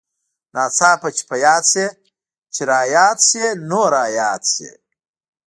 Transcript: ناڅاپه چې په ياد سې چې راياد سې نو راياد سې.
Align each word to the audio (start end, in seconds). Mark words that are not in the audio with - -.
ناڅاپه 0.53 1.09
چې 1.15 1.23
په 1.29 1.35
ياد 1.45 1.63
سې 1.71 1.85
چې 2.53 2.61
راياد 2.71 3.17
سې 3.29 3.45
نو 3.69 3.81
راياد 3.95 4.41
سې. 4.53 4.69